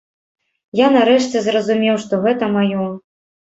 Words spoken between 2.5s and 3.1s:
маё.